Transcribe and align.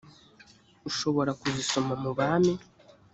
ushobora 0.89 1.31
kuzisoma 1.39 1.93
mu 2.01 2.07
abami 2.13 2.53